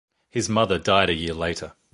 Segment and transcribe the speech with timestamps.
[0.31, 1.73] His mother died a year later.